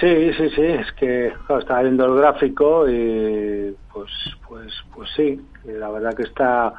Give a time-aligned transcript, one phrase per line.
[0.00, 4.10] Sí, sí, sí, es que estaba viendo el gráfico y pues,
[4.46, 6.72] pues, pues sí, la verdad que está,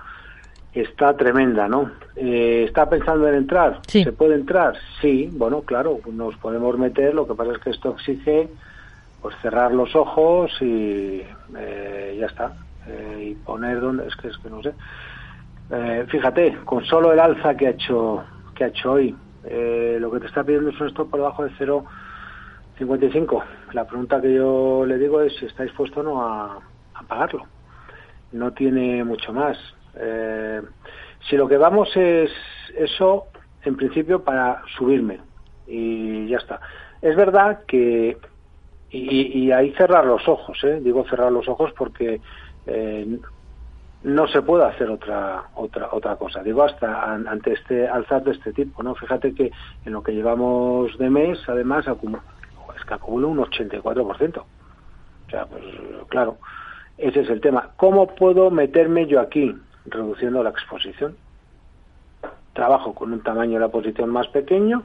[0.73, 1.91] está tremenda, ¿no?
[2.15, 3.81] Eh, ¿Está pensando en entrar?
[3.87, 4.75] ¿Se puede entrar?
[5.01, 8.47] Sí, bueno, claro, nos podemos meter, lo que pasa es que esto exige
[9.21, 11.21] pues cerrar los ojos y
[11.57, 12.53] eh, ya está.
[12.87, 14.73] Eh, y poner donde, es que es que no sé.
[16.07, 18.23] fíjate, con solo el alza que ha hecho,
[18.55, 21.51] que ha hecho hoy, lo que te está pidiendo es un stop por debajo de
[21.57, 21.83] cero
[22.79, 23.43] 55.
[23.73, 26.59] La pregunta que yo le digo es si está dispuesto o no a,
[27.07, 27.45] pagarlo.
[28.31, 29.57] No tiene mucho más.
[29.95, 30.61] Eh,
[31.29, 32.31] si lo que vamos es
[32.75, 33.27] eso,
[33.63, 35.19] en principio, para subirme.
[35.67, 36.61] Y ya está.
[37.01, 38.17] Es verdad que.
[38.91, 40.79] Y, ahí cerrar los ojos, ¿eh?
[40.81, 42.21] Digo cerrar los ojos porque.
[42.65, 43.19] Eh,
[44.01, 48.53] no se puede hacer otra otra otra cosa digo hasta ante este alzar de este
[48.53, 49.51] tipo no fíjate que
[49.83, 51.85] en lo que llevamos de mes además
[52.89, 54.39] que acumula un 84%.
[54.39, 55.63] O sea, pues
[56.09, 56.37] claro,
[56.97, 57.69] ese es el tema.
[57.77, 59.55] ¿Cómo puedo meterme yo aquí?
[59.85, 61.15] Reduciendo la exposición.
[62.53, 64.83] Trabajo con un tamaño de la posición más pequeño,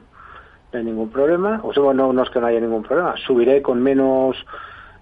[0.71, 1.59] no hay ningún problema.
[1.63, 3.15] O sea, no, no es que no haya ningún problema.
[3.17, 4.37] Subiré con menos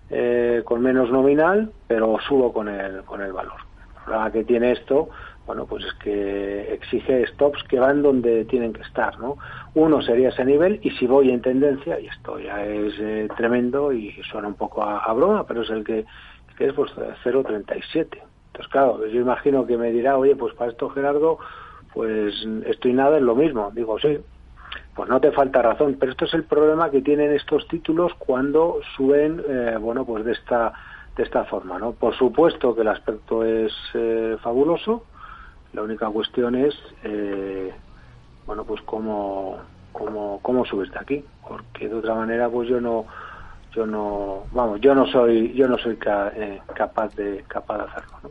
[0.10, 3.58] eh, con menos nominal, pero subo con el, con el valor.
[4.04, 5.10] El problema que tiene esto
[5.46, 9.38] bueno, pues es que exige stops que van donde tienen que estar, ¿no?
[9.74, 13.92] Uno sería ese nivel y si voy en tendencia, y esto ya es eh, tremendo
[13.92, 16.06] y suena un poco a, broma, pero es el que,
[16.58, 18.08] que es pues 0.37.
[18.12, 21.40] Entonces, claro, yo imagino que me dirá, oye, pues para esto Gerardo,
[21.94, 22.34] pues
[22.66, 23.70] estoy nada en lo mismo.
[23.74, 24.20] Digo, sí,
[24.96, 28.80] pues no te falta razón, pero esto es el problema que tienen estos títulos cuando
[28.96, 30.72] suben, eh, bueno, pues de esta
[31.16, 31.92] de esta forma, ¿no?
[31.92, 35.04] Por supuesto que el aspecto es eh, fabuloso,
[35.74, 37.74] la única cuestión es, eh,
[38.46, 39.60] bueno, pues cómo,
[39.92, 43.06] cómo, cómo subirte aquí, porque de otra manera, pues yo no,
[43.76, 45.98] yo no, vamos, yo no soy, yo no soy
[46.36, 48.30] eh, capaz de, capaz de hacerlo, ¿no?